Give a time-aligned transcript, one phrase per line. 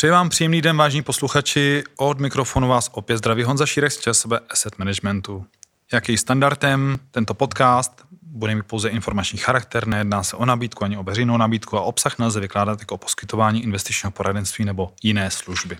[0.00, 1.84] Přeji vám příjemný den, vážní posluchači.
[1.96, 5.46] Od mikrofonu vás opět zdraví Honza Šírek z ČSB Asset Managementu.
[5.92, 11.02] Jaký standardem tento podcast bude mít pouze informační charakter, nejedná se o nabídku ani o
[11.02, 15.78] veřejnou nabídku a obsah nelze vykládat jako poskytování investičního poradenství nebo jiné služby.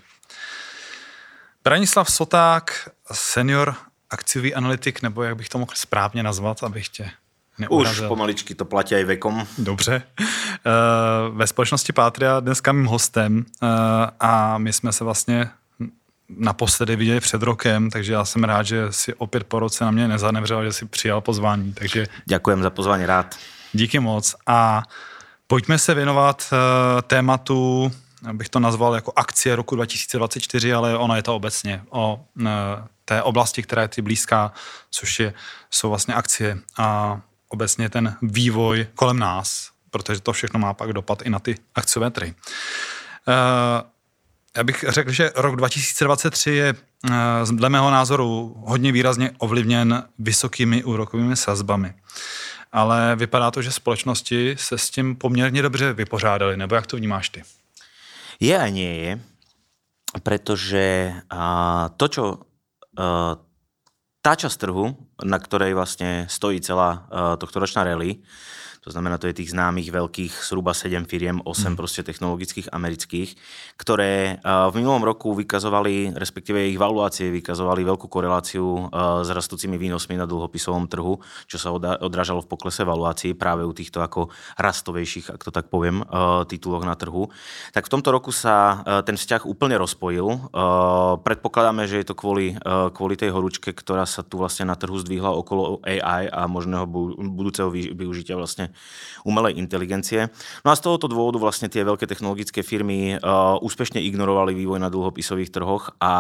[1.65, 3.75] Branislav Soták, senior
[4.11, 7.11] akciový analytik, nebo jak bych to mohl správně nazvat, abych tě
[7.61, 8.05] neurazil.
[8.05, 9.47] Už pomaličky to platí i vekom.
[9.59, 10.03] Dobře.
[10.21, 10.71] Eh,
[11.31, 13.67] ve společnosti Patria dneska mým hostem eh,
[14.21, 15.51] a my jsme se vlastně
[16.29, 20.09] naposledy viděli před rokem, takže já jsem rád, že si opět po roce na mě
[20.09, 21.73] nezanevřel, že si přijal pozvání.
[21.73, 22.07] Takže...
[22.25, 23.37] Děkujem za pozvání, rád.
[23.73, 24.35] Díky moc.
[24.47, 24.83] A
[25.47, 27.93] pojďme se věnovat uh, tématu,
[28.33, 32.25] bych to nazval jako akcie roku 2024, ale ono je to obecně o
[33.05, 34.53] té oblasti, která je ty blízká,
[34.91, 35.35] což je,
[35.71, 37.21] jsou vlastně akcie a
[37.51, 42.11] obecně ten vývoj kolem nás, protože to všechno má pak dopad i na ty akciové
[42.11, 42.35] trhy.
[43.29, 43.91] Uh,
[44.57, 47.11] já bych řekl, že rok 2023 je eh,
[47.53, 51.95] dle mého názoru hodně výrazně ovlivněn vysokými úrokovými sazbami.
[52.73, 57.29] Ale vypadá to, že společnosti se s tím poměrně dobře vypořádaly, nebo jak to vnímáš
[57.29, 57.43] ty?
[58.41, 59.21] Je a nie je,
[60.23, 61.13] pretože
[61.97, 62.39] to, čo
[64.21, 64.93] tá časť trhu,
[65.25, 67.09] na ktorej vlastne stojí celá
[67.41, 68.21] tohto ročná rally,
[68.91, 71.75] to znamená, to je tých známych veľkých zhruba 7 firiem, 8 mm.
[71.79, 73.39] proste technologických amerických,
[73.79, 78.91] ktoré v minulom roku vykazovali, respektíve ich valuácie vykazovali veľkú koreláciu
[79.23, 81.71] s rastúcimi výnosmi na dlhopisovom trhu, čo sa
[82.03, 86.03] odrážalo v poklese valuácií práve u týchto ako rastovejších, ak to tak poviem,
[86.51, 87.31] tituloch na trhu.
[87.71, 90.51] Tak v tomto roku sa ten vzťah úplne rozpojil.
[91.23, 92.59] Predpokladáme, že je to kvôli,
[92.91, 96.91] kvôli tej horúčke, ktorá sa tu vlastne na trhu zdvihla okolo AI a možného
[97.31, 98.75] budúceho využitia vlastne
[99.25, 100.33] umelej inteligencie.
[100.65, 104.89] No a z tohoto dôvodu vlastne tie veľké technologické firmy uh, úspešne ignorovali vývoj na
[104.89, 106.13] dlhopisových trhoch a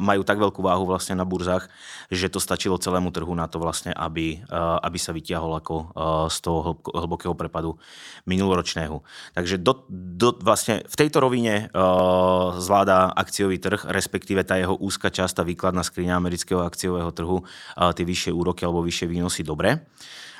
[0.00, 1.68] majú tak veľkú váhu vlastne na burzách,
[2.08, 5.84] že to stačilo celému trhu na to vlastne, aby, uh, aby sa vyťahol ako uh,
[6.32, 7.76] z toho hlbokého prepadu
[8.24, 9.04] minuloročného.
[9.36, 15.12] Takže do, do, vlastne v tejto rovine uh, zvláda akciový trh, respektíve tá jeho úzka
[15.12, 19.84] časť, tá výkladná skriňa amerického akciového trhu, uh, tie vyššie úroky alebo vyššie výnosy dobre.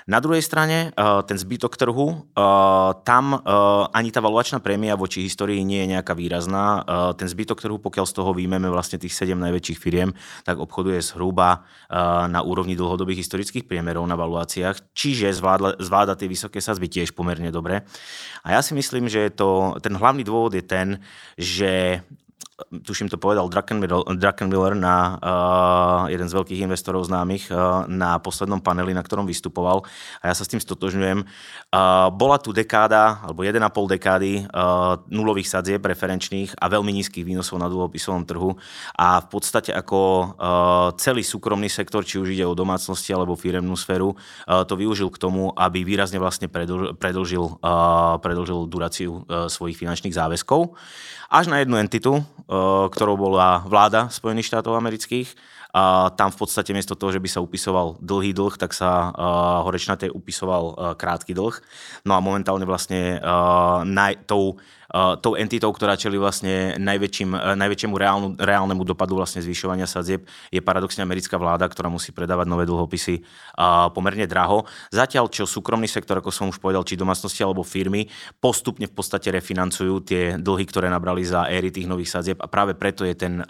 [0.05, 3.41] Na druhej strane, eh, ten zbytok trhu, eh, tam eh,
[3.97, 6.87] ani tá valuačná prémia voči histórii nie je nejaká výrazná.
[7.17, 10.13] Ten zbytok trhu, pokiaľ z toho výjmeme vlastne tých 7 najväčších firiem,
[10.45, 11.65] tak obchoduje zhruba
[12.29, 17.49] na úrovni dlhodobých historických priemerov na valuáciách, čiže zvláda, zvláda tie vysoké sazby tiež pomerne
[17.49, 17.87] dobre.
[18.45, 21.01] A ja si myslím, že to, ten hlavný dôvod je ten,
[21.39, 22.03] že
[22.71, 28.95] tuším to povedal Druckenmiller, na uh, jeden z veľkých investorov známych uh, na poslednom paneli,
[28.95, 29.83] na ktorom vystupoval.
[30.23, 31.27] A ja sa s tým stotožňujem.
[31.27, 33.59] Uh, bola tu dekáda, alebo 1,5
[33.99, 38.55] dekády uh, nulových sadzie preferenčných a veľmi nízkych výnosov na dlhopisovom trhu.
[38.95, 40.25] A v podstate ako uh,
[40.95, 45.19] celý súkromný sektor, či už ide o domácnosti alebo firemnú sféru, uh, to využil k
[45.19, 50.79] tomu, aby výrazne vlastne predlžil, predlžil, uh, predlžil duráciu uh, svojich finančných záväzkov.
[51.35, 52.23] Až na jednu entitu,
[52.91, 55.33] ktorou bola vláda Spojených štátov amerických.
[55.75, 59.67] A tam v podstate miesto toho, že by sa upisoval dlhý dlh, tak sa uh,
[59.67, 61.59] horečnaté upisoval krátky dlh.
[62.07, 63.83] No a momentálne vlastne uh,
[64.31, 64.63] tou
[64.95, 70.23] tou entitou, ktorá čeli vlastne najväčším, najväčšiemu reálnu, reálnemu dopadu vlastne zvyšovania sadzieb,
[70.55, 73.27] je paradoxne americká vláda, ktorá musí predávať nové dlhopisy
[73.91, 74.63] pomerne draho.
[74.95, 78.07] Zatiaľ, čo súkromný sektor, ako som už povedal, či domácnosti alebo firmy,
[78.39, 82.79] postupne v podstate refinancujú tie dlhy, ktoré nabrali za éry tých nových sadzieb a práve
[82.79, 83.43] preto je ten,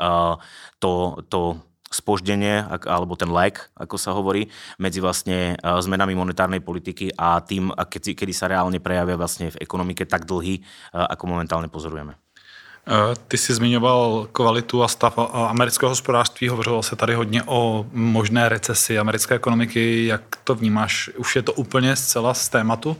[0.80, 0.92] to,
[1.28, 1.60] to
[1.94, 7.70] spoždenie, alebo ten lag, ako sa hovorí, medzi vlastne e, zmenami monetárnej politiky a tým,
[7.70, 10.62] kedy, sa reálne prejavia vlastne v ekonomike tak dlhý, e,
[10.92, 12.12] ako momentálne pozorujeme.
[12.12, 18.48] E, ty jsi zmiňoval kvalitu a stav amerického hospodářství, hovořilo se tady hodně o možné
[18.48, 20.06] recesi americké ekonomiky.
[20.06, 21.10] Jak to vnímáš?
[21.16, 22.96] Už je to úplně zcela z tématu?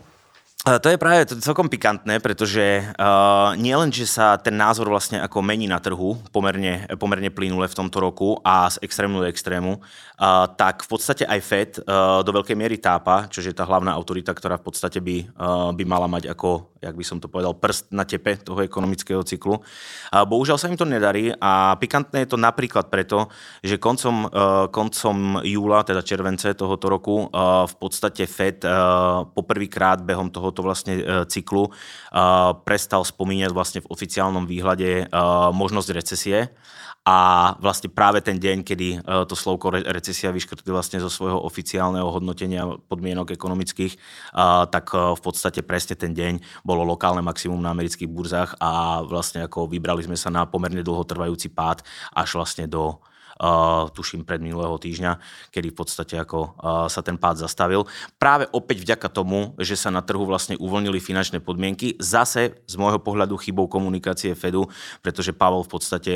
[0.64, 5.68] To je práve celkom pikantné, pretože uh, nie že sa ten názor vlastne ako mení
[5.68, 10.80] na trhu pomerne, pomerne plynule v tomto roku a z extrému do extrému, uh, tak
[10.80, 14.56] v podstate aj Fed uh, do veľkej miery tápa, čo je tá hlavná autorita, ktorá
[14.56, 18.06] v podstate by, uh, by mala mať ako, jak by som to povedal, prst na
[18.06, 19.58] tepe toho ekonomického cyklu.
[19.58, 23.26] Uh, bohužiaľ sa im to nedarí a pikantné je to napríklad preto,
[23.58, 29.98] že koncom, uh, koncom júla, teda července tohoto roku, uh, v podstate Fed uh, poprvýkrát
[29.98, 31.72] behom toho tohoto vlastne e, cyklu
[32.68, 35.04] prestal spomínať vlastne v oficiálnom výhľade e,
[35.56, 36.52] možnosť recesie
[37.04, 42.12] a vlastne práve ten deň, kedy e, to slovko recesia vyškrtli vlastne zo svojho oficiálneho
[42.12, 43.96] hodnotenia podmienok ekonomických,
[44.68, 49.46] tak v podstate presne ten deň bol bolo lokálne maximum na amerických burzách a vlastne
[49.46, 52.98] ako vybrali sme sa na pomerne dlhotrvajúci pád až vlastne do
[53.92, 55.20] tuším pred minulého týždňa,
[55.52, 56.56] kedy v podstate ako
[56.88, 57.84] sa ten pád zastavil.
[58.16, 63.04] Práve opäť vďaka tomu, že sa na trhu vlastne uvoľnili finančné podmienky, zase z môjho
[63.04, 64.66] pohľadu chybou komunikácie Fedu,
[65.04, 66.14] pretože Pavel v podstate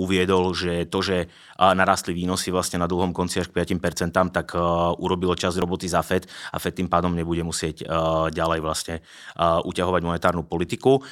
[0.00, 1.28] uviedol, že to, že
[1.60, 4.56] narastli výnosy vlastne na dlhom konci až k 5%, tak
[4.96, 7.84] urobilo čas roboty za Fed a Fed tým pádom nebude musieť
[8.32, 9.04] ďalej vlastne
[9.40, 11.04] uťahovať monetárnu politiku.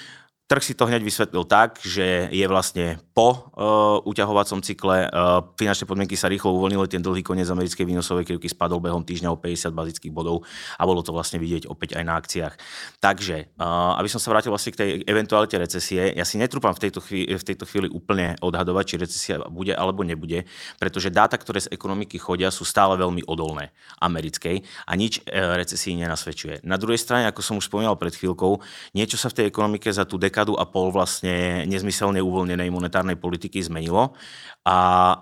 [0.51, 5.87] Trh si to hneď vysvetlil tak, že je vlastne po uh, uťahovacom cykle, uh, finančné
[5.87, 9.71] podmienky sa rýchlo uvoľnili, ten dlhý koniec americkej výnosovej krivky spadol behom týždňa o 50
[9.71, 10.43] bazických bodov
[10.75, 12.55] a bolo to vlastne vidieť opäť aj na akciách.
[12.99, 16.83] Takže, uh, aby som sa vrátil vlastne k tej eventualite recesie, ja si netrúpam v
[16.83, 20.51] tejto, chvíli, v tejto chvíli úplne odhadovať, či recesia bude alebo nebude,
[20.83, 23.71] pretože dáta, ktoré z ekonomiky chodia, sú stále veľmi odolné
[24.03, 26.67] americkej a nič uh, recesii nenasvedčuje.
[26.67, 28.59] Na druhej strane, ako som už spomínal pred chvíľkou,
[28.99, 33.21] niečo sa v tej ekonomike za tú dekádu dekádu a pol vlastne nezmyselne uvoľnenej monetárnej
[33.21, 34.17] politiky zmenilo
[34.65, 34.79] a,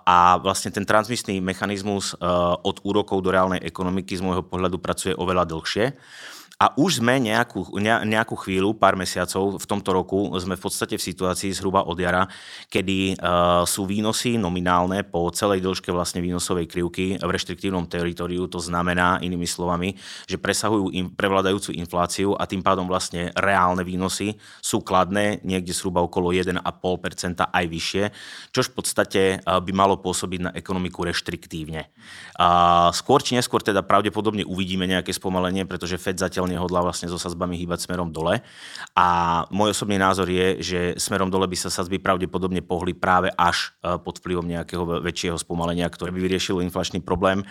[0.06, 5.18] a vlastne ten transmisný mechanizmus uh, od úrokov do reálnej ekonomiky z môjho pohľadu pracuje
[5.18, 5.98] oveľa dlhšie.
[6.58, 11.06] A už sme nejakú, nejakú chvíľu, pár mesiacov v tomto roku, sme v podstate v
[11.06, 12.26] situácii zhruba od jara,
[12.66, 18.50] kedy uh, sú výnosy nominálne po celej dĺžke vlastne výnosovej krivky v reštriktívnom teritoriu.
[18.50, 19.94] To znamená, inými slovami,
[20.26, 26.02] že presahujú im, prevládajúcu infláciu a tým pádom vlastne reálne výnosy sú kladné, niekde zhruba
[26.02, 26.58] okolo 1,5%
[27.54, 28.04] aj vyššie,
[28.50, 31.86] čož v podstate uh, by malo pôsobiť na ekonomiku reštriktívne.
[32.34, 37.20] Uh, skôr či neskôr teda pravdepodobne uvidíme nejaké spomalenie, pretože Fed zatiaľ nehodlá vlastne so
[37.20, 38.40] sazbami hýbať smerom dole.
[38.96, 39.06] A
[39.52, 44.00] môj osobný názor je, že smerom dole by sa sazby pravdepodobne pohli práve až e,
[44.00, 47.42] pod vplyvom nejakého väčšieho spomalenia, ktoré by vyriešilo inflačný problém.
[47.42, 47.44] E,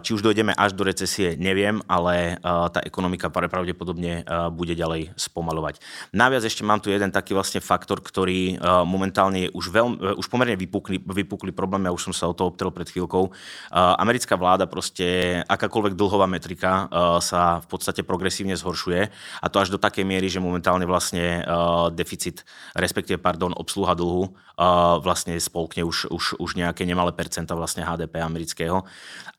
[0.00, 4.22] či už dojdeme až do recesie, neviem, ale e, tá ekonomika pravdepodobne
[4.54, 5.82] bude ďalej spomalovať.
[6.14, 10.54] Naviac ešte mám tu jeden taký vlastne faktor, ktorý momentálne je už, veľmi, už pomerne
[10.54, 13.32] vypukli, vypukli problém, ja už som sa o to obtrel pred chvíľkou.
[13.74, 16.86] Americká vláda proste, akákoľvek dlhová metrika
[17.18, 19.10] sa v podstate progresívne progresívne zhoršuje
[19.42, 22.46] a to až do takej miery, že momentálne vlastne uh, deficit,
[22.78, 28.22] respektíve, pardon, obsluha dlhu uh, vlastne spolkne už, už, už nejaké nemalé percenta vlastne HDP
[28.22, 28.86] amerického.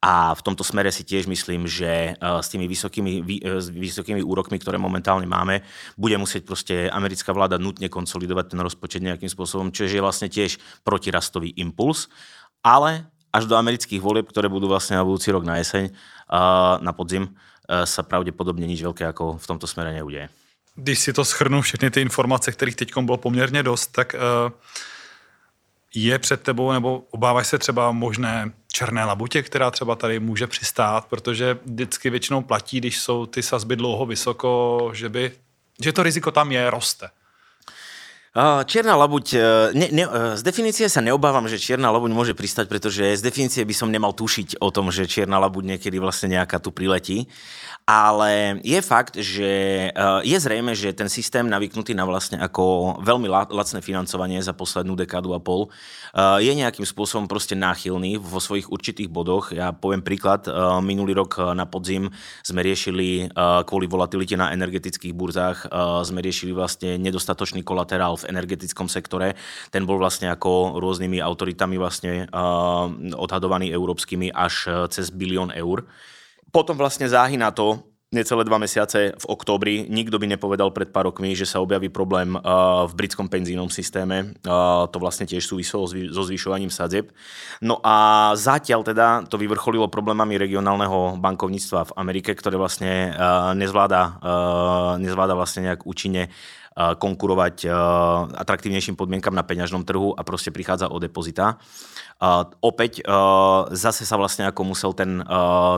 [0.03, 3.71] A v tomto smere si tiež myslím, že uh, s tými vysokými, vy, uh, s
[3.71, 5.63] vysokými úrokmi, ktoré momentálne máme,
[5.95, 10.59] bude musieť proste americká vláda nutne konsolidovať ten rozpočet nejakým spôsobom, čo je vlastne tiež
[10.83, 12.11] protirastový impuls.
[12.59, 15.95] Ale až do amerických volieb, ktoré budú vlastne na budúci rok na jeseň,
[16.83, 17.31] na podzim,
[17.83, 20.29] sa pravděpodobně nič velké jako v tomto smere neuděje.
[20.75, 24.19] Když si to schrnu, všechny ty informace, kterých teď bylo poměrně dost, tak eh,
[25.95, 31.05] je před tebou, nebo obáváš se třeba možné černé labutě, která třeba tady může přistát,
[31.05, 35.31] protože vždycky většinou platí, když jsou ty sazby dlouho vysoko, že by,
[35.83, 37.09] že to riziko tam je, roste.
[38.39, 39.39] Čierna labuť, e,
[39.75, 43.67] ne, ne, e, z definície sa neobávam, že čierna labuť môže pristať, pretože z definície
[43.67, 47.27] by som nemal tušiť o tom, že čierna labuť niekedy vlastne nejaká tu priletí.
[47.85, 49.51] Ale je fakt, že
[49.87, 54.95] e, je zrejme, že ten systém navyknutý na vlastne ako veľmi lacné financovanie za poslednú
[54.95, 55.67] dekádu a pol
[56.43, 59.55] je nejakým spôsobom proste náchylný vo svojich určitých bodoch.
[59.55, 60.43] Ja poviem príklad,
[60.83, 62.11] minulý rok na podzim
[62.43, 63.31] sme riešili
[63.63, 65.71] kvôli volatilite na energetických burzách,
[66.03, 69.39] sme riešili vlastne nedostatočný kolaterál v energetickom sektore.
[69.71, 72.27] Ten bol vlastne ako rôznymi autoritami vlastne
[73.15, 75.87] odhadovaný európskymi až cez bilión eur.
[76.51, 77.79] Potom vlastne záhy na to,
[78.11, 79.87] necelé dva mesiace v októbri.
[79.87, 84.35] Nikto by nepovedal pred pár rokmi, že sa objaví problém uh, v britskom penzínom systéme.
[84.43, 87.15] Uh, to vlastne tiež súviselo so zvyšovaním sadzieb.
[87.63, 94.19] No a zatiaľ teda to vyvrcholilo problémami regionálneho bankovníctva v Amerike, ktoré vlastne uh, nezvláda,
[94.99, 96.27] nezvláda vlastne nejak účinne
[96.75, 97.67] konkurovať
[98.31, 101.59] atraktívnejším podmienkam na peňažnom trhu a proste prichádza o depozita.
[102.63, 103.03] Opäť
[103.75, 105.19] zase sa vlastne ako musel ten,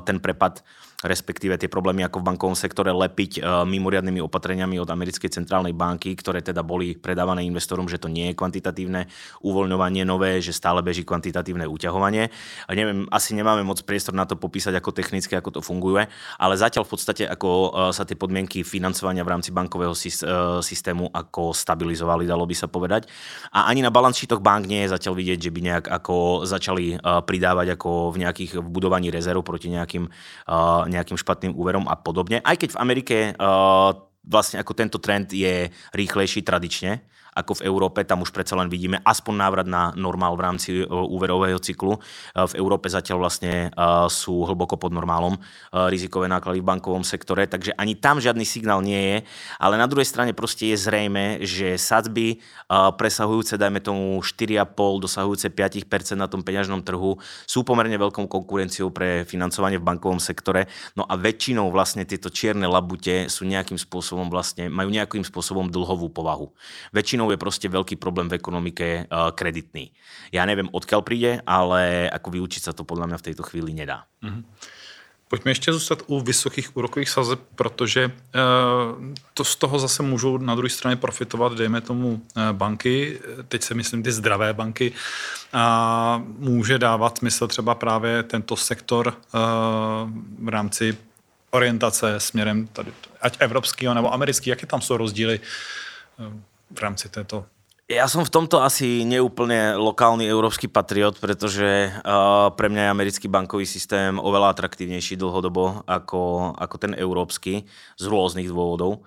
[0.06, 0.62] ten prepad
[1.04, 6.16] respektíve tie problémy ako v bankovom sektore lepiť uh, mimoriadnými opatreniami od americkej centrálnej banky,
[6.16, 9.12] ktoré teda boli predávané investorom, že to nie je kvantitatívne
[9.44, 12.32] uvoľňovanie nové, že stále beží kvantitatívne uťahovanie.
[12.68, 16.08] A neviem, asi nemáme moc priestor na to popísať ako technicky, ako to funguje,
[16.40, 21.12] ale zatiaľ v podstate ako uh, sa tie podmienky financovania v rámci bankového uh, systému
[21.12, 23.12] ako stabilizovali, dalo by sa povedať.
[23.52, 27.76] A ani na balance bank nie je zatiaľ vidieť, že by nejak ako začali pridávať
[27.76, 30.08] ako v nejakých vbudovaní rezerv proti nejakým
[30.94, 32.40] nejakým špatným úverom a podobne.
[32.46, 33.92] Aj keď v Amerike uh,
[34.24, 37.04] vlastne ako tento trend je rýchlejší tradične
[37.34, 38.06] ako v Európe.
[38.06, 41.98] Tam už predsa len vidíme aspoň návrat na normál v rámci úverového cyklu.
[42.34, 43.74] V Európe zatiaľ vlastne
[44.10, 45.36] sú hlboko pod normálom
[45.90, 49.18] rizikové náklady v bankovom sektore, takže ani tam žiadny signál nie je,
[49.58, 52.40] ale na druhej strane proste je zrejme, že sadzby
[52.72, 57.18] presahujúce, dajme tomu 4,5, dosahujúce 5% na tom peňažnom trhu
[57.50, 60.70] sú pomerne veľkou konkurenciou pre financovanie v bankovom sektore.
[60.94, 66.14] No a väčšinou vlastne tieto čierne labute sú nejakým spôsobom vlastne, majú nejakým spôsobom dlhovú
[66.14, 66.54] povahu.
[66.94, 69.96] Väčšinou je proste veľký problém v ekonomike kreditný.
[70.36, 74.10] Ja neviem, odkiaľ príde, ale ako vyučiť sa to podľa mňa v tejto chvíli nedá.
[74.20, 74.44] Mm-hmm.
[75.34, 78.40] Pojďme ještě zůstat u vysokých úrokových sazeb, protože eh,
[79.34, 83.74] to z toho zase můžou na druhé straně profitovat, dejme tomu, eh, banky, teď se
[83.74, 84.94] myslím ty zdravé banky,
[85.54, 89.40] a může dávat smysl třeba právě tento sektor eh,
[90.40, 90.98] v rámci
[91.50, 95.40] orientace směrem tady, ať evropského nebo americký, jaké tam jsou rozdíly
[96.74, 97.46] v rámci této
[97.92, 103.28] ja som v tomto asi neúplne lokálny európsky patriot, pretože uh, pre mňa je americký
[103.28, 107.68] bankový systém oveľa atraktívnejší dlhodobo ako, ako ten európsky
[108.00, 109.04] z rôznych dôvodov.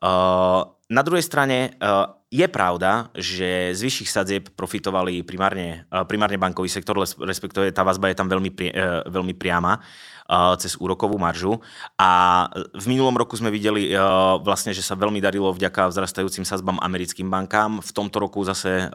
[0.00, 6.40] Uh, na druhej strane uh, je pravda, že z vyšších sadzieb profitovali primárne, uh, primárne
[6.40, 9.78] bankový sektor, respektíve tá vazba je tam veľmi, pri, uh, veľmi priama
[10.58, 11.62] cez úrokovú maržu.
[11.94, 12.10] A
[12.74, 13.94] v minulom roku sme videli
[14.42, 17.78] vlastne, že sa veľmi darilo vďaka vzrastajúcim sazbám americkým bankám.
[17.78, 18.90] V tomto roku zase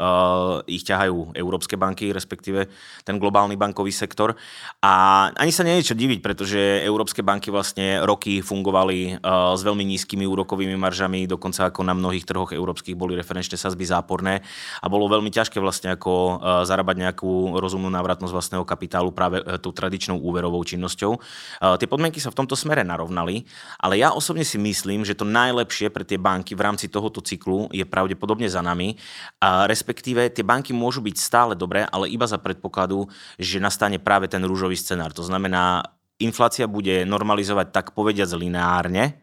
[0.68, 2.68] ich ťahajú európske banky, respektíve
[3.08, 4.36] ten globálny bankový sektor.
[4.84, 9.24] A ani sa nie je čo diviť, pretože európske banky vlastne roky fungovali
[9.56, 14.42] s veľmi nízkymi úrokovými maržami, dokonca ako na mnohých trhoch európskych boli referenčné sazby záporné
[14.82, 19.70] a bolo veľmi ťažké vlastne ako zarábať nejakú rozumnú návratnosť vlastného kapitálu práve e, tou
[19.70, 21.12] tradičnou úverovou činnosťou.
[21.16, 23.46] Eh, tie podmienky sa v tomto smere narovnali,
[23.78, 27.70] ale ja osobne si myslím, že to najlepšie pre tie banky v rámci tohoto cyklu
[27.70, 28.98] je pravdepodobne za nami.
[29.38, 33.06] A respektíve tie banky môžu byť stále dobré, ale iba za predpokladu,
[33.38, 35.14] že nastane práve ten rúžový scenár.
[35.14, 35.86] To znamená,
[36.18, 39.21] inflácia bude normalizovať tak povediac lineárne,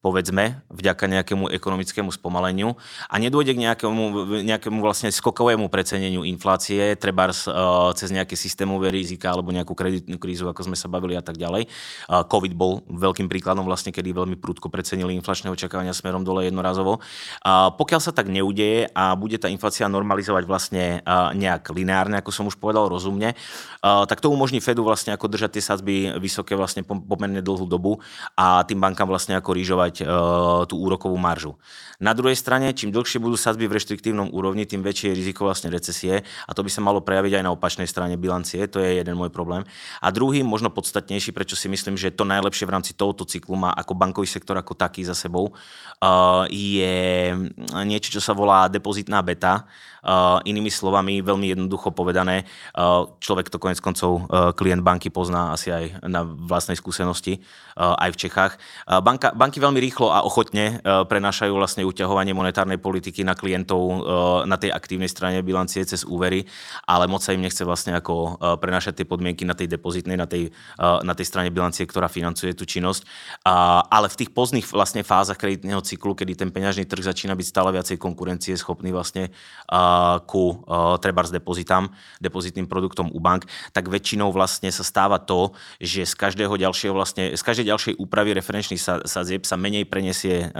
[0.00, 2.78] povedzme, vďaka nejakému ekonomickému spomaleniu
[3.10, 4.02] a nedôjde k nejakému,
[4.46, 10.46] nejakému vlastne skokovému preceneniu inflácie, treba uh, cez nejaké systémové rizika alebo nejakú kreditnú krízu,
[10.46, 11.66] ako sme sa bavili a tak ďalej.
[12.06, 17.02] Uh, COVID bol veľkým príkladom vlastne, kedy veľmi prudko precenili inflačné očakávania smerom dole jednorazovo.
[17.42, 21.00] Uh, pokiaľ sa tak neudeje a bude tá inflácia normalizovať vlastne
[21.34, 23.34] nejak lineárne, ako som už povedal, rozumne,
[23.82, 28.02] tak to umožní Fedu vlastne ako držať tie sadzby vysoké vlastne pomerne dlhú dobu
[28.34, 31.56] a tým bankám vlastne ako rýžovať uh, tú úrokovú maržu.
[31.96, 35.72] Na druhej strane, čím dlhšie budú sadzby v reštriktívnom úrovni, tým väčšie je riziko vlastne
[35.72, 39.16] recesie a to by sa malo prejaviť aj na opačnej strane bilancie, to je jeden
[39.16, 39.64] môj problém.
[40.04, 43.72] A druhý, možno podstatnejší, prečo si myslím, že to najlepšie v rámci tohoto cyklu má
[43.72, 47.32] ako bankový sektor ako taký za sebou, uh, je
[47.88, 49.64] niečo, čo sa volá depozitná beta.
[50.06, 52.46] Uh, inými slovami, veľmi jednoducho povedané,
[52.78, 57.42] uh, človek to konec koncov uh, klient banky pozná asi aj na vlastnej skúsenosti,
[57.76, 58.52] aj v Čechách.
[58.88, 64.00] Banka, banky veľmi rýchlo a ochotne prenášajú vlastne uťahovanie monetárnej politiky na klientov
[64.48, 66.48] na tej aktívnej strane bilancie cez úvery,
[66.88, 70.48] ale moc sa im nechce vlastne ako prenášať tie podmienky na tej depozitnej, na tej,
[70.80, 73.04] na tej strane bilancie, ktorá financuje tú činnosť.
[73.92, 77.76] Ale v tých pozdných vlastne fázach kreditného cyklu, kedy ten peňažný trh začína byť stále
[77.76, 79.28] viacej konkurencie schopný vlastne
[80.26, 80.62] ku
[81.00, 86.14] treba s depozitám, depozitným produktom u bank, tak väčšinou vlastne sa stáva to, že z
[86.14, 90.50] každého ďalšieho vlastne, z každej ďalšej úpravy referenčných sadzieb sa menej prenesie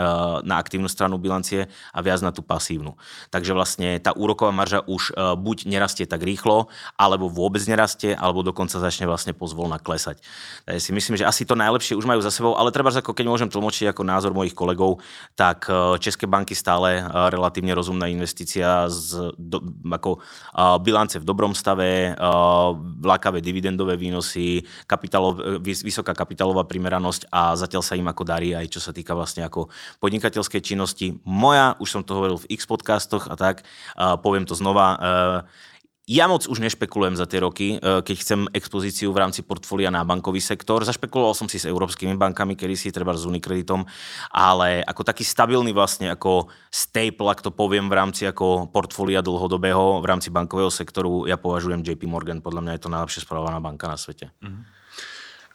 [0.43, 2.95] na aktívnu stranu bilancie a viac na tú pasívnu.
[3.31, 8.79] Takže vlastne tá úroková marža už buď nerastie tak rýchlo, alebo vôbec nerastie, alebo dokonca
[8.79, 10.23] začne vlastne pozvolna klesať.
[10.67, 13.27] Takže si myslím, že asi to najlepšie už majú za sebou, ale treba, ako keď
[13.27, 15.03] môžem tlmočiť ako názor mojich kolegov,
[15.35, 15.67] tak
[15.99, 17.03] české banky stále
[17.33, 19.59] relatívne rozumná investícia z do,
[19.91, 22.71] ako uh, bilance v dobrom stave, uh,
[23.03, 28.81] lákavé dividendové výnosy, kapitálov, vysoká kapitálová primeranosť a zatiaľ sa im ako darí aj čo
[28.81, 29.67] sa týka vlastne ako
[29.99, 31.19] podnikateľskej činnosti.
[31.27, 33.67] Moja, už som to hovoril v X podcastoch a tak,
[33.97, 35.75] uh, poviem to znova, uh,
[36.07, 40.07] ja moc už nešpekulujem za tie roky, e, keď chcem expozíciu v rámci portfólia na
[40.07, 40.87] bankový sektor.
[40.87, 43.83] Zašpekuloval som si s európskymi bankami, kedy si treba s Unikreditom,
[44.31, 49.99] ale ako taký stabilný vlastne ako staple, ak to poviem, v rámci ako portfólia dlhodobého
[49.99, 53.91] v rámci bankového sektoru, ja považujem JP Morgan, podľa mňa je to najlepšie správaná banka
[53.91, 54.31] na svete.
[54.39, 54.63] Uh-huh.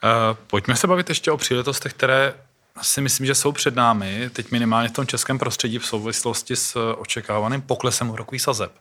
[0.01, 2.33] Uh, pojďme se bavit ještě o příležitostech, které
[2.81, 6.95] si myslím, že jsou před námi, teď minimálně v tom českém prostředí v souvislosti s
[6.97, 8.71] očekávaným poklesem úrokových sazeb.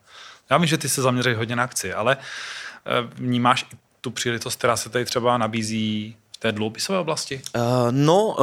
[0.50, 4.58] Já vím, že ty se zaměřuješ hodně na akci, ale eh, vnímáš i tu příležitost,
[4.58, 7.40] která se tady třeba nabízí té dluhopisové oblasti?
[7.56, 8.36] Uh, no, uh,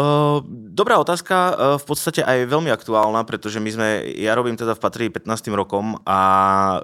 [0.69, 3.89] dobrá otázka, uh, v podstate aj veľmi aktuálna, pretože my sme,
[4.21, 5.49] ja robím teda v Patrii 15.
[5.57, 6.19] rokom a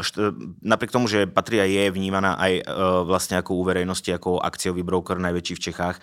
[0.01, 0.33] št-
[0.65, 2.65] napriek tomu, že Patria je vnímaná aj uh,
[3.05, 6.01] vlastne ako u verejnosti, ako akciový broker najväčší v Čechách,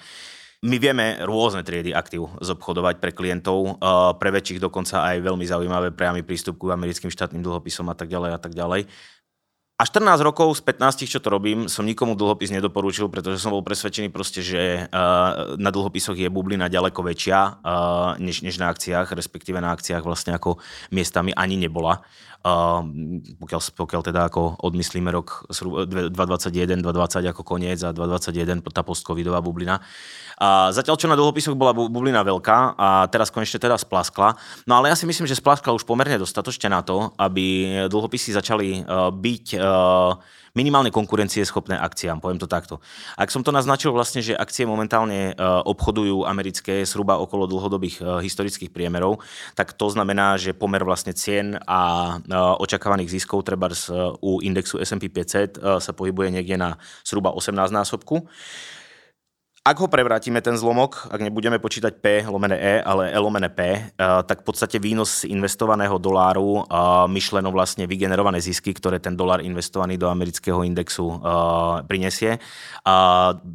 [0.61, 3.81] my vieme rôzne triedy aktív zobchodovať pre klientov,
[4.21, 8.31] pre väčších dokonca aj veľmi zaujímavé priamy prístup k americkým štátnym dlhopisom a tak ďalej
[8.37, 8.85] a tak ďalej.
[9.81, 13.65] A 14 rokov z 15, čo to robím, som nikomu dlhopis nedoporučil, pretože som bol
[13.65, 19.17] presvedčený proste, že uh, na dlhopisoch je bublina ďaleko väčšia uh, než, než na akciách,
[19.17, 20.61] respektíve na akciách vlastne ako
[20.93, 22.05] miestami ani nebola.
[22.45, 22.85] Uh,
[23.41, 29.81] pokiaľ, pokiaľ teda ako odmyslíme rok 2021, 2020 ako koniec a 2021 tá postcovidová bublina.
[30.41, 34.41] A zatiaľ, čo na dlhopisoch bola bublina veľká a teraz konečne teda splaskla.
[34.65, 38.89] No ale ja si myslím, že splaskla už pomerne dostatočne na to, aby dlhopisy začali
[39.13, 39.47] byť
[40.55, 42.83] minimálne konkurencieschopné akciám, poviem to takto.
[43.15, 48.19] Ak som to naznačil vlastne, že akcie momentálne uh, obchodujú americké zhruba okolo dlhodobých uh,
[48.19, 49.23] historických priemerov,
[49.55, 53.71] tak to znamená, že pomer vlastne cien a uh, očakávaných ziskov treba
[54.21, 56.75] u indexu S&P 500 sa pohybuje niekde na
[57.07, 58.27] zhruba 18 násobku.
[59.71, 63.63] Ak ho prevrátime, ten zlomok, ak nebudeme počítať P lomené E, ale E lomené P,
[63.63, 63.87] eh,
[64.27, 69.95] tak v podstate výnos investovaného doláru, eh, myšleno vlastne vygenerované zisky, ktoré ten dolár investovaný
[69.95, 72.43] do amerického indexu eh, prinesie,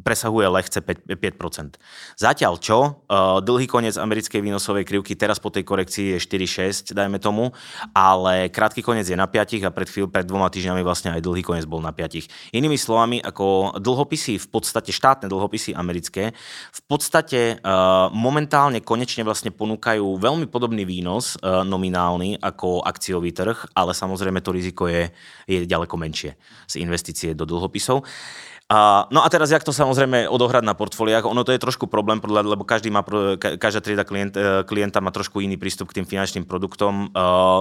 [0.06, 1.76] presahuje lehce 5%.
[2.16, 3.02] Zatiaľ čo,
[3.42, 7.50] dlhý koniec americkej výnosovej krivky teraz po tej korekcii je 4,6, dajme tomu,
[7.92, 11.42] ale krátky koniec je na 5 a pred, chvíľ, pred dvoma týždňami vlastne aj dlhý
[11.42, 12.54] koniec bol na 5.
[12.54, 16.30] Inými slovami, ako dlhopisy, v podstate štátne dlhopisy americké americké,
[16.70, 23.74] v podstate uh, momentálne konečne vlastne ponúkajú veľmi podobný výnos uh, nominálny ako akciový trh,
[23.74, 25.10] ale samozrejme to riziko je,
[25.50, 26.38] je ďaleko menšie
[26.70, 28.06] z investície do dlhopisov.
[28.66, 32.18] A, no a teraz, jak to samozrejme odohrať na portfóliách, ono to je trošku problém,
[32.26, 33.06] lebo každý má,
[33.38, 37.14] každá trieda klient, e, klienta má trošku iný prístup k tým finančným produktom.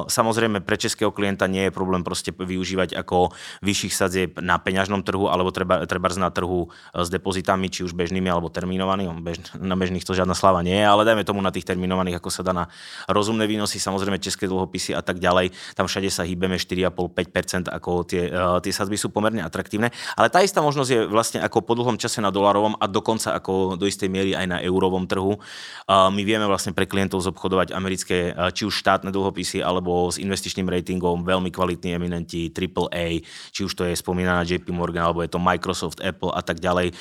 [0.10, 5.30] Samozrejme, pre českého klienta nie je problém proste využívať ako vyšších sadzieb na peňažnom trhu,
[5.30, 9.14] alebo treba, treba na trhu e, s depozitami, či už bežnými alebo terminovanými.
[9.62, 12.42] Na bežných to žiadna sláva nie je, ale dajme tomu na tých terminovaných, ako sa
[12.42, 12.66] dá na
[13.06, 15.54] rozumné výnosy, samozrejme české dlhopisy a tak ďalej.
[15.78, 19.94] Tam všade sa hýbeme 4,5-5%, ako tie, e, tie sadzby sú pomerne atraktívne.
[20.18, 23.84] Ale tá istá možnosť vlastne ako po dlhom čase na dolarovom a dokonca ako do
[23.84, 25.36] istej miery aj na eurovom trhu.
[25.92, 31.28] My vieme vlastne pre klientov zobchodovať americké či už štátne dlhopisy alebo s investičným ratingom
[31.28, 36.00] veľmi kvalitní eminenti AAA, či už to je spomínaná JP Morgan alebo je to Microsoft,
[36.00, 36.96] Apple a tak ďalej.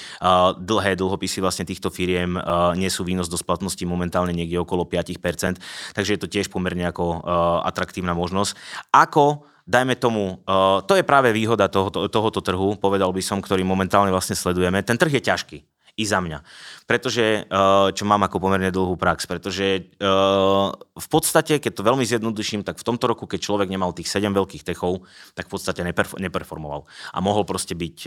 [0.59, 2.35] Dlhé dlhopisy vlastne týchto firiem
[2.75, 5.61] nesú výnos do splatnosti momentálne niekde okolo 5%,
[5.95, 7.23] takže je to tiež pomerne ako
[7.63, 8.57] atraktívna možnosť.
[8.91, 13.65] Ako dajme tomu, uh, to je práve výhoda tohoto, tohoto trhu, povedal by som, ktorý
[13.65, 14.85] momentálne vlastne sledujeme.
[14.85, 15.59] Ten trh je ťažký
[15.95, 16.43] i za mňa.
[16.91, 22.03] Pretože, eh, čo mám ako pomerne dlhú prax, pretože eh, v podstate, keď to veľmi
[22.03, 25.07] zjednoduším, tak v tomto roku, keď človek nemal tých 7 veľkých techov,
[25.39, 25.87] tak v podstate
[26.19, 26.87] neperformoval.
[27.15, 28.07] A mohol proste byť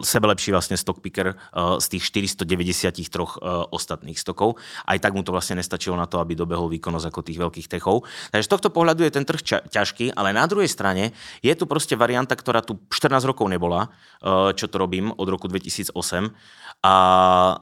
[0.00, 4.56] sebe lepší vlastne stock picker z tých 493 ostatných stokov.
[4.88, 8.08] Aj tak mu to vlastne nestačilo na to, aby dobehol výkonnosť ako tých veľkých techov.
[8.32, 11.12] Takže z tohto pohľadu je ten trh ťažký, ale na druhej strane
[11.44, 13.92] je tu proste varianta, ktorá tu 14 rokov nebola,
[14.56, 15.92] čo to robím od roku 2008
[16.84, 16.94] a,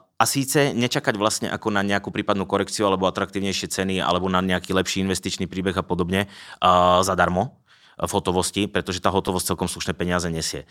[0.02, 4.74] a síce nečakať vlastne ako na nejakú prípadnú korekciu alebo atraktívnejšie ceny alebo na nejaký
[4.74, 7.61] lepší investičný príbeh a podobne uh, zadarmo,
[8.02, 10.66] v hotovosti, pretože tá hotovosť celkom slušné peniaze nesie.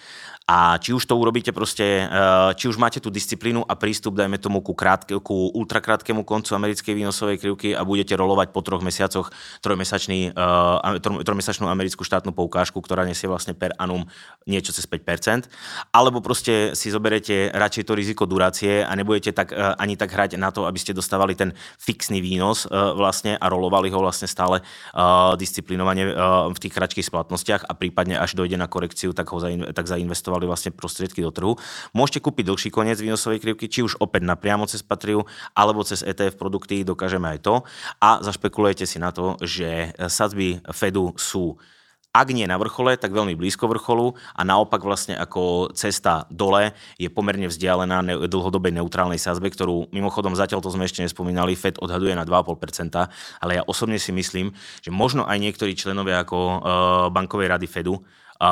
[0.51, 4.35] A či už to urobíte proste, eh, či už máte tú disciplínu a prístup, dajme
[4.35, 9.31] tomu, ku, krátke, ku ultrakrátkemu koncu americkej výnosovej krivky a budete rolovať po troch mesiacoch
[9.63, 14.03] trojmesačný, uh, trojmesačnú americkú štátnu poukážku, ktorá nesie vlastne per annum
[14.43, 15.47] niečo cez 5%,
[15.93, 20.35] alebo proste si zoberete radšej to riziko durácie a nebudete tak, uh, ani tak hrať
[20.35, 24.63] na to, aby ste dostávali ten fixný výnos vlastne a rolovali ho vlastne stále
[25.37, 26.03] disciplinovane
[26.51, 30.49] v tých kratších splatnostiach a prípadne až dojde na korekciu, tak, ho zain, tak zainvestovali
[30.49, 31.53] vlastne prostriedky do trhu.
[31.93, 36.41] Môžete kúpiť dlhší koniec výnosovej krivky, či už opäť napriamo cez Patriu, alebo cez ETF
[36.41, 37.55] produkty, dokážeme aj to.
[38.01, 41.61] A zašpekulujete si na to, že sadzby Fedu sú
[42.11, 47.07] ak nie na vrchole, tak veľmi blízko vrcholu a naopak vlastne ako cesta dole je
[47.07, 52.11] pomerne vzdialená ne- dlhodobej neutrálnej sazbe, ktorú mimochodom zatiaľ to sme ešte nespomínali, FED odhaduje
[52.11, 53.07] na 2,5%,
[53.39, 54.51] ale ja osobne si myslím,
[54.83, 56.59] že možno aj niektorí členovia ako uh,
[57.15, 58.03] bankovej rady FEDu
[58.41, 58.49] a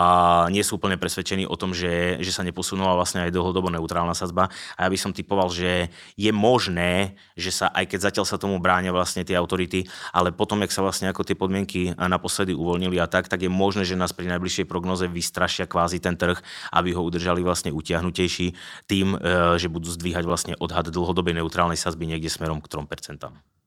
[0.53, 4.53] nie sú úplne presvedčení o tom, že, že sa neposunula vlastne aj dlhodobo neutrálna sadzba.
[4.77, 8.61] A ja by som typoval, že je možné, že sa, aj keď zatiaľ sa tomu
[8.61, 13.09] bránia vlastne tie autority, ale potom, jak sa vlastne ako tie podmienky naposledy uvoľnili a
[13.09, 16.37] tak, tak je možné, že nás pri najbližšej prognoze vystrašia kvázi ten trh,
[16.69, 18.53] aby ho udržali vlastne utiahnutejší
[18.85, 23.58] tým, e, že budú zdvíhať vlastne odhad dlhodobej neutrálnej sazby niekde smerom k 3%.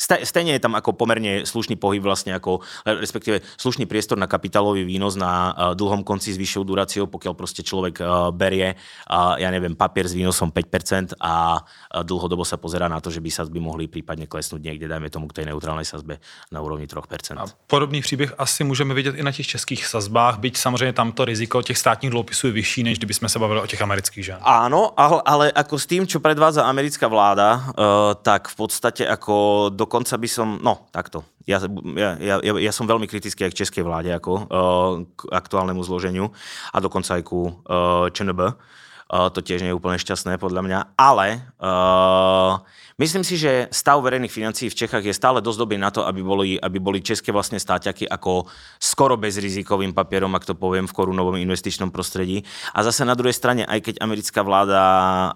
[0.00, 5.14] Stejne je tam ako pomerne slušný pohyb vlastne ako, respektíve slušný priestor na kapitálový výnos
[5.14, 8.00] na dlhom konci s vyššou duráciou, pokiaľ proste človek
[8.34, 8.74] berie,
[9.12, 11.60] ja neviem, papier s výnosom 5% a
[12.02, 15.28] dlhodobo sa pozera na to, že by sa by mohli prípadne klesnúť niekde, dajme tomu
[15.30, 16.18] k tej neutrálnej sazbe
[16.50, 17.38] na úrovni 3%.
[17.38, 21.24] A podobný příběh asi můžeme vidět i na těch českých sazbách, byť samozřejmě tam to
[21.24, 24.34] riziko těch státních dluhopisů je vyšší, než kdyby sme sa bavili o těch amerických, že?
[24.42, 27.70] Áno, ale, ale ako s tým, čo predvádza americká vláda,
[28.22, 31.62] tak v podstate ako dokonca by som, no takto, ja,
[31.94, 34.44] ja, ja, ja som veľmi kritický aj k českej vláde ako uh,
[35.14, 36.30] k aktuálnemu zloženiu
[36.74, 38.56] a dokonca aj ku uh, ČNB.
[39.06, 42.58] Uh, to tiež nie je úplne šťastné podľa mňa, ale uh,
[42.96, 46.24] Myslím si, že stav verejných financií v Čechách je stále dosť dobrý na to, aby
[46.24, 48.48] boli, aby boli české vlastne stáťaky ako
[48.80, 52.40] skoro bezrizikovým papierom, ak to poviem, v korunovom investičnom prostredí.
[52.72, 55.28] A zase na druhej strane, aj keď americká vláda uh,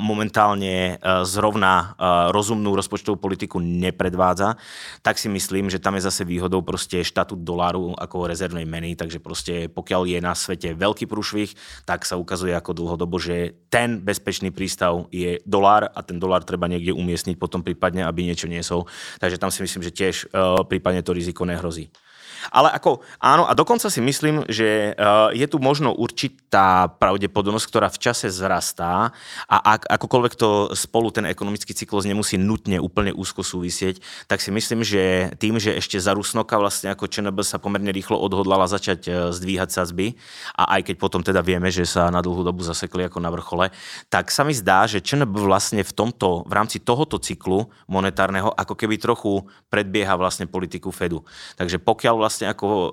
[0.00, 4.56] momentálne uh, zrovna uh, rozumnú rozpočtovú politiku nepredvádza,
[5.04, 9.20] tak si myslím, že tam je zase výhodou proste štatút doláru ako rezervnej meny, takže
[9.20, 11.52] proste pokiaľ je na svete veľký prúšvih,
[11.84, 16.68] tak sa ukazuje ako dlhodobo, že ten bezpečný prístav je dolár a ten dolár treba
[16.68, 18.84] niekde umiestniť potom prípadne, aby niečo niesol.
[19.18, 21.88] Takže tam si myslím, že tiež uh, prípadne to riziko nehrozí.
[22.50, 27.88] Ale ako, áno, a dokonca si myslím, že uh, je tu možno určitá pravdepodobnosť, ktorá
[27.92, 29.14] v čase zrastá
[29.46, 34.48] a ak, akokoľvek to spolu ten ekonomický cyklus nemusí nutne úplne úzko súvisieť, tak si
[34.48, 39.00] myslím, že tým, že ešte za Rusnoka vlastne ako ČNB sa pomerne rýchlo odhodlala začať
[39.06, 40.16] uh, zdvíhať sazby
[40.56, 43.68] a aj keď potom teda vieme, že sa na dlhú dobu zasekli ako na vrchole,
[44.08, 48.72] tak sa mi zdá, že ČNB vlastne v tomto, v rámci tohoto cyklu monetárneho ako
[48.72, 51.26] keby trochu predbieha vlastne politiku Fedu.
[51.58, 52.88] Takže pokiaľ vlastne vlastne ako uh,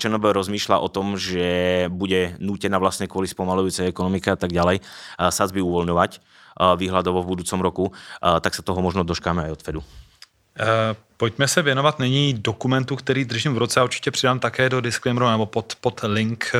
[0.00, 5.28] Černobyl rozmýšľa o tom, že bude nútená vlastne kvôli spomalujúcej ekonomike a tak ďalej uh,
[5.28, 7.84] sadzby uvoľňovať uh, výhľadovo v budúcom roku,
[8.20, 9.82] tak sa toho možno doškáme aj od Fedu.
[11.16, 15.28] Pojďme se věnovat nyní dokumentu, který držím v roce a určitě přidám také do disclaimeru
[15.28, 16.52] nebo pod, pod link.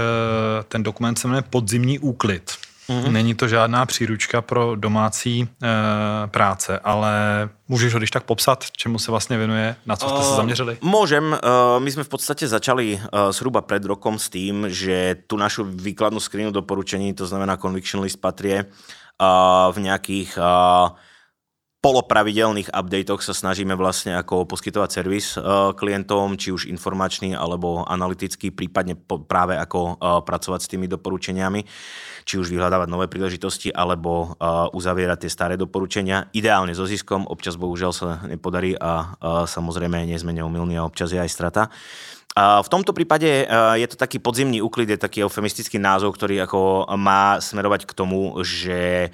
[0.68, 2.52] Ten dokument se jmenuje Podzimní úklid.
[2.90, 3.12] Mm-hmm.
[3.12, 5.46] Není to žádná příručka pro domácí e,
[6.26, 7.12] práce, ale
[7.68, 10.78] můžeš ho když tak popsat, čemu se vlastně věnuje, na co jste se zaměřili?
[10.82, 11.22] Uh, môžem.
[11.30, 15.62] Uh, my sme v podstate začali uh, zhruba pred rokom s tým, že tu našu
[15.62, 20.90] výkladnú skrinu doporučení, to znamená Conviction List patrie, uh, v nejakých uh,
[21.80, 28.52] polopravidelných updatoch sa snažíme vlastne ako poskytovať servis uh, klientom, či už informačný alebo analytický,
[28.52, 31.64] prípadne práve ako uh, pracovať s tými doporučeniami,
[32.28, 36.28] či už vyhľadávať nové príležitosti alebo uh, uzavierať tie staré doporučenia.
[36.36, 39.16] Ideálne so ziskom, občas bohužiaľ sa nepodarí a
[39.48, 41.72] samozrejme nie sme neumilní a občas je aj strata.
[42.36, 47.40] v tomto prípade je to taký podzimný úklid, je taký eufemistický názov, ktorý ako má
[47.40, 49.10] smerovať k tomu, že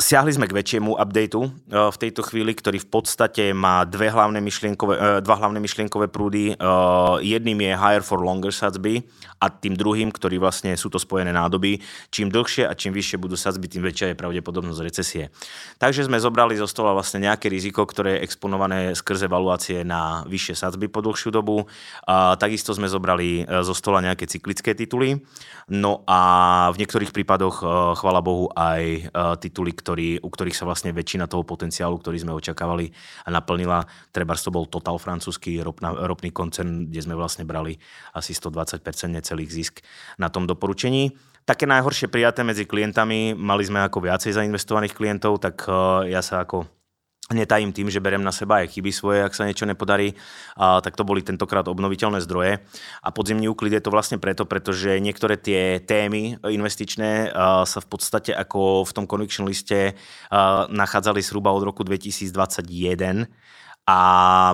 [0.00, 1.52] Siahli sme k väčšiemu updateu eh,
[1.92, 6.52] v tejto chvíli, ktorý v podstate má dve hlavné myšlienkové, eh, dva hlavné myšlienkové prúdy.
[6.52, 6.56] Eh,
[7.20, 9.04] jedným je higher for longer sadzby
[9.36, 11.76] a tým druhým, ktorý vlastne sú to spojené nádoby.
[12.08, 15.28] Čím dlhšie a čím vyššie budú sadzby, tým väčšia je pravdepodobnosť recesie.
[15.76, 20.56] Takže sme zobrali zo stola vlastne nejaké riziko, ktoré je exponované skrze valuácie na vyššie
[20.56, 21.68] sadzby po dlhšiu dobu.
[22.08, 25.20] A takisto sme zobrali zo stola nejaké cyklické tituly.
[25.68, 26.20] No a
[26.72, 27.60] v niektorých prípadoch,
[27.98, 32.32] chvala Bohu, aj tituly, ktoré ktorý, u ktorých sa vlastne väčšina toho potenciálu, ktorý sme
[32.32, 32.96] očakávali
[33.28, 33.84] naplnila.
[34.08, 37.76] Treba to bol Total francúzsky ropna, ropný koncern, kde sme vlastne brali
[38.16, 38.80] asi 120%
[39.12, 39.74] necelých zisk
[40.16, 41.12] na tom doporučení.
[41.44, 46.40] Také najhoršie prijaté medzi klientami, mali sme ako viacej zainvestovaných klientov, tak uh, ja sa
[46.40, 46.64] ako
[47.30, 50.18] netajím tým, že berem na seba aj chyby svoje, ak sa niečo nepodarí,
[50.58, 52.58] a, tak to boli tentokrát obnoviteľné zdroje.
[52.98, 57.88] A podzimný úklid je to vlastne preto, pretože niektoré tie témy investičné a, sa v
[57.88, 59.94] podstate ako v tom conviction liste
[60.28, 63.30] a, nachádzali zhruba od roku 2021
[63.82, 63.98] a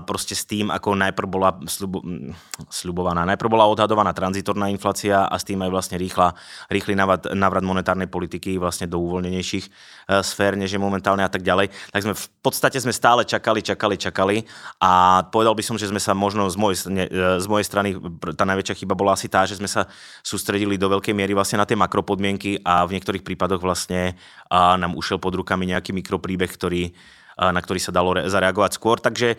[0.09, 2.01] proste s tým, ako najprv bola slubo,
[2.73, 6.33] slubovaná, najprv bola odhadovaná tranzitorná inflácia a s tým aj vlastne rýchla,
[6.73, 9.71] rýchly navrat, navrat monetárnej politiky vlastne do uvoľnenejších e,
[10.25, 14.01] sfér, než je momentálne a tak ďalej, tak sme v podstate sme stále čakali, čakali,
[14.01, 14.37] čakali.
[14.81, 18.01] A povedal by som, že sme sa možno z mojej, ne, e, z mojej strany,
[18.33, 19.85] tá najväčšia chyba bola asi tá, že sme sa
[20.25, 24.17] sústredili do veľkej miery vlastne na tie makropodmienky a v niektorých prípadoch vlastne
[24.49, 26.97] a nám ušiel pod rukami nejaký mikropríbeh, ktorý
[27.38, 28.98] na ktorý sa dalo zareagovať skôr.
[28.98, 29.38] Takže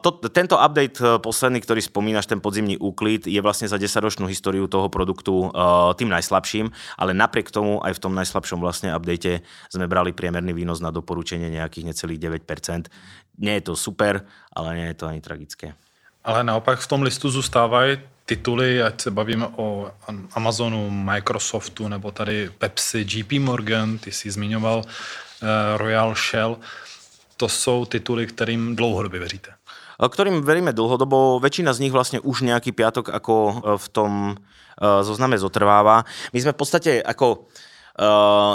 [0.00, 4.86] to, tento update posledný, ktorý spomínaš, ten podzimný úklid, je vlastne za 10-ročnú históriu toho
[4.86, 5.50] produktu
[5.98, 10.78] tým najslabším, ale napriek tomu aj v tom najslabšom vlastne update sme brali priemerný výnos
[10.78, 12.86] na doporučenie nejakých necelých 9%.
[13.42, 14.22] Nie je to super,
[14.54, 15.74] ale nie je to ani tragické.
[16.24, 19.90] Ale naopak v tom listu zůstávají tituly, ať se bavíme o
[20.34, 26.56] Amazonu, Microsoftu nebo tady Pepsi, JP Morgan, ty jsi zmiňoval uh, Royal Shell.
[27.38, 29.50] To jsou tituly, kterým dlouhodobě věříte.
[29.98, 31.42] Ktorým veríme dlhodobo.
[31.42, 36.06] Väčšina z nich vlastne už nejaký piatok ako e, v tom uh, zozname zotrváva.
[36.30, 37.50] My sme v podstate ako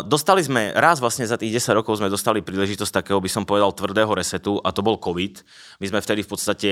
[0.08, 3.76] dostali sme, raz vlastne za tých 10 rokov sme dostali príležitosť takého, by som povedal,
[3.76, 5.44] tvrdého resetu a to bol COVID.
[5.84, 6.72] My sme vtedy v podstate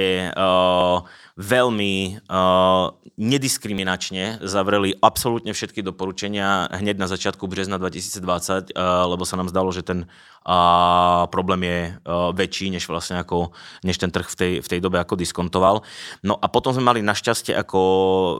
[1.42, 9.36] veľmi uh, nediskriminačne zavreli absolútne všetky doporučenia hneď na začiatku března 2020, uh, lebo sa
[9.42, 13.54] nám zdalo, že ten uh, problém je uh, väčší, než vlastne ako,
[13.86, 15.82] než ten trh v tej, v tej dobe ako diskontoval.
[16.22, 17.80] No a potom sme mali našťastie ako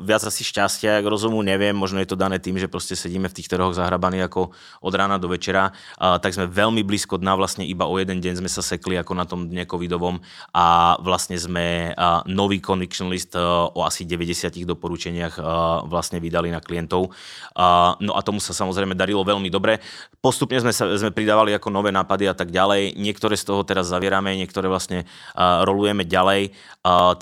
[0.06, 3.38] viac asi šťastia, ak rozumu neviem, možno je to dané tým, že proste sedíme v
[3.42, 7.66] tých trhoch zahrabaní ako od rána do večera, uh, tak sme veľmi blízko dna, vlastne
[7.66, 10.22] iba o jeden deň sme sa sekli ako na tom dne covidovom
[10.54, 12.62] a vlastne sme uh, nový
[12.92, 15.46] conviction list uh, o asi 90 doporučeniach uh,
[15.88, 17.16] vlastne vydali na klientov.
[18.02, 19.80] No a tomu sa samozrejme darilo veľmi dobre.
[20.20, 23.00] Postupne sme, sa, sme pridávali ako nové nápady a tak ďalej.
[23.00, 26.52] Niektoré z toho teraz zavierame, niektoré vlastne uh, rolujeme ďalej.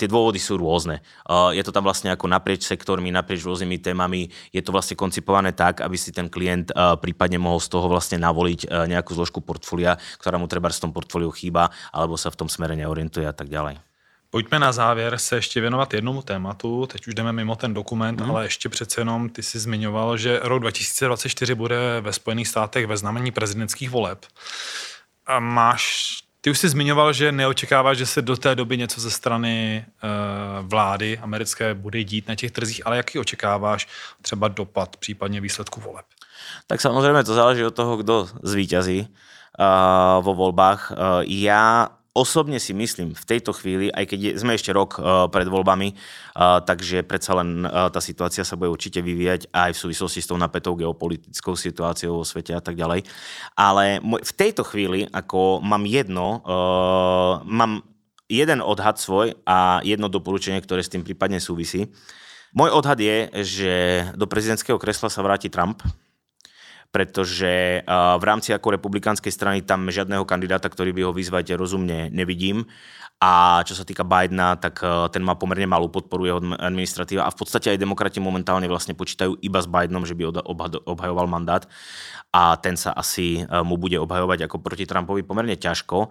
[0.00, 1.04] Tie dôvody sú rôzne.
[1.28, 4.32] Je to tam vlastne ako naprieč sektormi, naprieč rôznymi témami.
[4.56, 6.72] Je to vlastne koncipované tak, aby si ten klient
[7.04, 11.28] prípadne mohol z toho vlastne navoliť nejakú zložku portfólia, ktorá mu treba v tom portfóliu
[11.28, 13.89] chýba, alebo sa v tom smere neorientuje a tak ďalej.
[14.30, 16.86] Pojďme na závěr se ještě věnovat jednomu tématu.
[16.86, 18.30] Teď už jdeme mimo ten dokument, mm.
[18.30, 22.96] ale ještě přece jenom ty si zmiňoval, že rok 2024 bude ve Spojených státech ve
[22.96, 24.26] znamení prezidentských voleb.
[25.26, 29.10] A máš ty už jsi zmiňoval, že neočekáváš, že se do té doby něco ze
[29.10, 33.88] strany uh, vlády americké bude dít na těch trzích, ale jaký očekáváš
[34.22, 36.06] třeba dopad, případně výsledku voleb?
[36.66, 40.90] Tak samozrejme to záleží od toho, kto zvíťazí uh, vo voľbách.
[40.90, 45.46] Uh, ja osobne si myslím v tejto chvíli, aj keď sme ešte rok uh, pred
[45.46, 50.20] voľbami, uh, takže predsa len uh, tá situácia sa bude určite vyvíjať aj v súvislosti
[50.22, 53.06] s tou napätou geopolitickou situáciou vo svete a tak ďalej.
[53.54, 57.86] Ale môj, v tejto chvíli, ako mám jedno, uh, mám
[58.30, 61.90] jeden odhad svoj a jedno doporučenie, ktoré s tým prípadne súvisí.
[62.50, 63.72] Môj odhad je, že
[64.18, 65.82] do prezidentského kresla sa vráti Trump,
[66.90, 72.66] pretože v rámci ako republikánskej strany tam žiadneho kandidáta, ktorý by ho vyzvať rozumne nevidím.
[73.20, 74.80] A čo sa týka Bidena, tak
[75.12, 79.44] ten má pomerne malú podporu jeho administratíva a v podstate aj demokrati momentálne vlastne počítajú
[79.44, 80.40] iba s Bidenom, že by
[80.88, 81.68] obhajoval mandát
[82.32, 86.08] a ten sa asi mu bude obhajovať ako proti Trumpovi pomerne ťažko.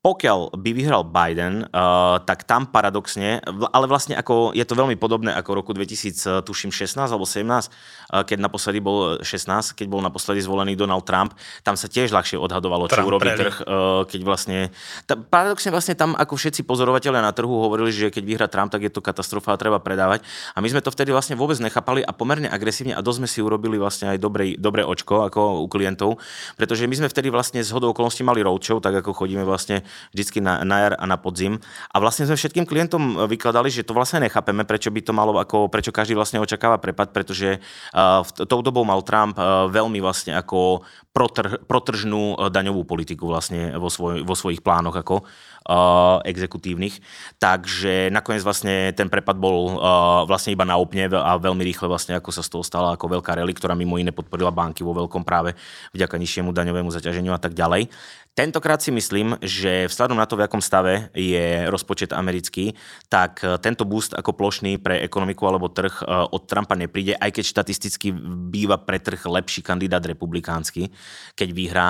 [0.00, 5.28] Pokiaľ by vyhral Biden, uh, tak tam paradoxne, ale vlastne ako, je to veľmi podobné
[5.28, 10.40] ako roku 2000, tuším 16 alebo 17, uh, keď naposledy bol 16, keď bol naposledy
[10.40, 14.72] zvolený Donald Trump, tam sa tiež ľahšie odhadovalo, čo urobí trh, uh, keď vlastne,
[15.04, 18.80] ta, paradoxne vlastne tam ako všetci pozorovateľia na trhu hovorili, že keď vyhra Trump, tak
[18.80, 20.24] je to katastrofa a treba predávať.
[20.56, 23.44] A my sme to vtedy vlastne vôbec nechápali a pomerne agresívne a dosť sme si
[23.44, 26.16] urobili vlastne aj dobré, dobré očko ako u klientov,
[26.56, 30.38] pretože my sme vtedy vlastne z hodou okolností mali roadshow, tak ako chodíme vlastne vždycky
[30.42, 31.58] na, na jar a na podzim.
[31.90, 35.70] A vlastne sme všetkým klientom vykladali, že to vlastne nechápeme, prečo by to malo, ako,
[35.70, 40.82] prečo každý vlastne očakáva prepad, pretože uh, tou dobou mal Trump uh, veľmi vlastne ako
[41.10, 45.26] protr, protržnú daňovú politiku vlastne vo, svoj, vo svojich plánoch ako
[45.66, 47.02] uh, exekutívnych.
[47.42, 52.14] Takže nakoniec vlastne ten prepad bol uh, vlastne iba na opne a veľmi rýchle vlastne
[52.14, 55.26] ako sa z toho stala ako veľká rally, ktorá mimo iné podporila banky vo veľkom
[55.26, 55.58] práve
[55.90, 57.90] vďaka nižšiemu daňovému zaťaženiu a tak ďalej.
[58.30, 62.78] Tentokrát si myslím, že vzhľadom na to, v akom stave je rozpočet americký,
[63.10, 67.26] tak e, tento boost ako plošný pre ekonomiku alebo trh e, od Trumpa nepríde, aj
[67.34, 68.14] keď štatisticky
[68.46, 70.94] býva pre trh lepší kandidát republikánsky,
[71.34, 71.88] keď vyhrá.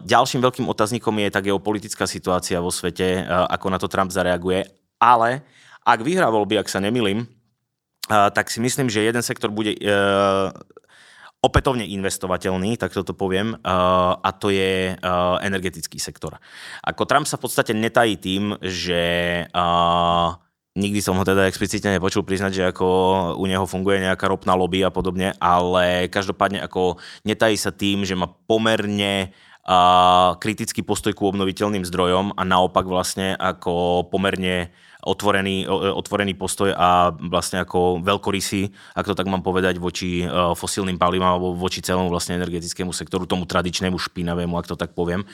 [0.00, 4.64] Ďalším veľkým otazníkom je tá geopolitická situácia vo svete, e, ako na to Trump zareaguje,
[4.96, 5.44] ale
[5.84, 7.28] ak vyhrá voľby, ak sa nemilím,
[8.08, 9.78] tak si myslím, že jeden sektor bude
[11.42, 16.38] opätovne investovateľný, tak toto poviem, uh, a to je uh, energetický sektor.
[16.86, 19.02] Ako Trump sa v podstate netají tým, že
[19.50, 20.38] uh,
[20.78, 22.86] nikdy som ho teda explicitne nepočul priznať, že ako
[23.42, 28.14] u neho funguje nejaká ropná lobby a podobne, ale každopádne ako netají sa tým, že
[28.14, 29.34] má pomerne
[30.42, 37.58] kritický postoj ku obnoviteľným zdrojom a naopak vlastne ako pomerne otvorený, otvorený postoj a vlastne
[37.58, 40.22] ako veľkorysý, ak to tak mám povedať, voči
[40.54, 45.26] fosílnym palivám alebo voči celému vlastne energetickému sektoru, tomu tradičnému špinavému, ak to tak poviem.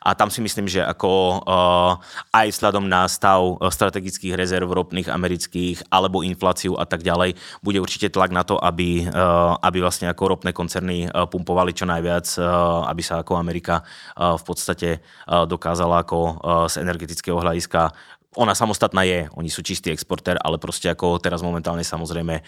[0.00, 1.44] A tam si myslím, že ako
[2.32, 8.08] aj vzhľadom na stav strategických rezerv ropných amerických alebo infláciu a tak ďalej, bude určite
[8.08, 9.04] tlak na to, aby,
[9.60, 12.24] aby vlastne ako ropné koncerny pumpovali čo najviac,
[12.88, 13.84] aby sa ako Amerika
[14.16, 16.40] v podstate dokázala ako
[16.72, 17.92] z energetického hľadiska
[18.38, 22.46] ona samostatná je, oni sú čistý exportér, ale proste ako teraz momentálne samozrejme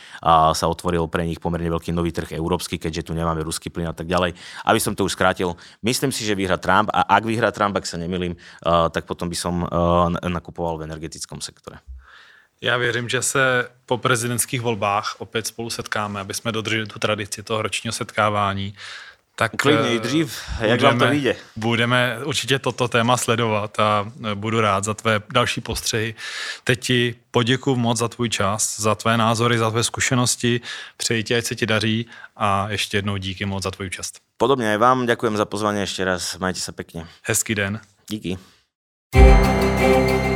[0.54, 3.96] sa otvoril pre nich pomerne veľký nový trh európsky, keďže tu nemáme ruský plyn a
[3.96, 4.38] tak ďalej.
[4.62, 7.86] Aby som to už skrátil, myslím si, že vyhra Trump a ak vyhra Trump, ak
[7.86, 8.38] sa nemilím,
[8.94, 9.66] tak potom by som
[10.22, 11.82] nakupoval v energetickom sektore.
[12.62, 17.42] Já věřím, že se po prezidentských volbách opět spolu setkáme, aby jsme dodrželi tu tradici
[17.42, 18.74] toho ročního setkávání
[19.42, 21.36] tak Klidně i dřív, jak budeme, vám to vyjde.
[21.56, 26.14] Budeme určitě toto téma sledovat a budu rád za tvé další postřehy.
[26.64, 30.60] Teď ti poděkuji moc za tvůj čas, za tvé názory, za tvé zkušenosti.
[30.96, 34.20] Přeji ti, ať se ti daří a ještě jednou díky moc za tvůj účast.
[34.36, 37.06] Podobně i vám, děkujem za pozvání ještě raz, majte se pěkně.
[37.22, 37.80] Hezký den.
[38.10, 38.38] Díky.
[39.12, 40.31] thank you